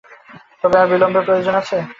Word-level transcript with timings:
তবে 0.61 0.75
আর 0.79 0.87
বিলম্বে 0.91 1.21
প্রয়ােজন 1.25 1.55
কি? 1.59 1.77